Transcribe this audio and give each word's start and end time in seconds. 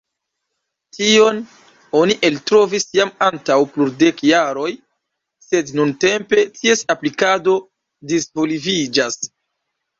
Tion 0.97 1.41
oni 1.99 2.15
eltrovis 2.29 2.87
jam 3.01 3.11
antaŭ 3.27 3.59
plurdek 3.77 4.25
jaroj, 4.29 4.71
sed 5.51 5.71
nuntempe 5.83 6.43
ties 6.59 6.85
aplikado 6.97 7.57
disvolviĝas. 8.15 9.25